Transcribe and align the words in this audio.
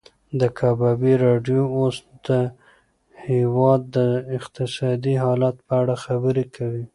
د 0.39 0.41
کبابي 0.59 1.13
راډیو 1.25 1.61
اوس 1.77 1.97
د 2.27 2.29
هېواد 3.27 3.81
د 3.97 3.97
اقتصادي 4.37 5.15
حالت 5.23 5.55
په 5.67 5.73
اړه 5.81 5.95
خبرې 6.05 6.45
کوي. 6.55 6.85